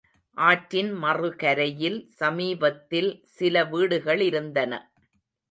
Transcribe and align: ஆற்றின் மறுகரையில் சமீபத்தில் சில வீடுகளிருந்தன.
ஆற்றின் 0.37 0.89
மறுகரையில் 0.93 1.99
சமீபத்தில் 2.19 3.11
சில 3.37 3.63
வீடுகளிருந்தன. 3.65 4.73